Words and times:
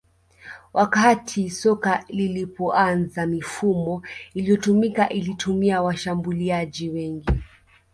Wakati 0.73 1.49
soka 1.49 2.05
lilipoanza 2.09 3.25
mifumo 3.27 4.03
iliyotumika 4.33 5.09
ilitumia 5.09 5.81
washambuliaji 5.81 6.89
wengi 6.89 7.29